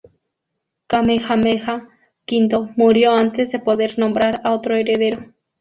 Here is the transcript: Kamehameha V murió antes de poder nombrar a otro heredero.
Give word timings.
Kamehameha 0.87 1.87
V 2.27 2.73
murió 2.75 3.11
antes 3.11 3.51
de 3.51 3.59
poder 3.59 3.99
nombrar 3.99 4.41
a 4.43 4.53
otro 4.53 4.75
heredero. 4.75 5.31